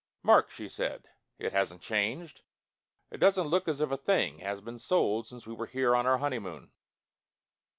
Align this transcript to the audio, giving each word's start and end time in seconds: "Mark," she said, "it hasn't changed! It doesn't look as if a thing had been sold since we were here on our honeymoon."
"Mark," 0.23 0.49
she 0.49 0.67
said, 0.67 1.11
"it 1.37 1.51
hasn't 1.53 1.83
changed! 1.83 2.41
It 3.11 3.19
doesn't 3.19 3.45
look 3.49 3.67
as 3.67 3.81
if 3.81 3.91
a 3.91 3.97
thing 3.97 4.39
had 4.39 4.65
been 4.65 4.79
sold 4.79 5.27
since 5.27 5.45
we 5.45 5.53
were 5.53 5.67
here 5.67 5.95
on 5.95 6.07
our 6.07 6.17
honeymoon." 6.17 6.71